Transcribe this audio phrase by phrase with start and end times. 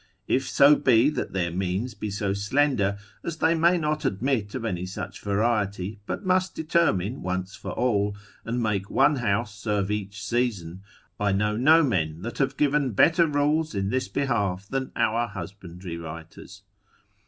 [0.27, 4.65] If so be that their means be so slender as they may not admit of
[4.65, 10.23] any such variety, but must determine once for all, and make one house serve each
[10.25, 10.81] season,
[11.19, 15.97] I know no men that have given better rules in this behalf than our husbandry
[15.97, 16.63] writers.